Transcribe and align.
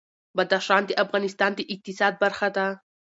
بدخشان 0.37 0.81
د 0.87 0.91
افغانستان 1.03 1.51
د 1.55 1.59
اقتصاد 1.73 2.13
برخه 2.23 2.47
ده. 2.55 2.67